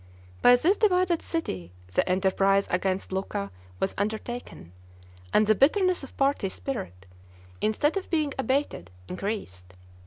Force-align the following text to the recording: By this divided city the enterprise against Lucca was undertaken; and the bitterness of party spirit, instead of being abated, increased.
By 0.41 0.55
this 0.55 0.77
divided 0.77 1.21
city 1.21 1.71
the 1.93 2.09
enterprise 2.09 2.67
against 2.71 3.11
Lucca 3.11 3.51
was 3.79 3.93
undertaken; 3.99 4.73
and 5.31 5.45
the 5.45 5.53
bitterness 5.53 6.01
of 6.03 6.17
party 6.17 6.49
spirit, 6.49 7.05
instead 7.61 7.95
of 7.95 8.09
being 8.09 8.33
abated, 8.39 8.89
increased. 9.07 9.75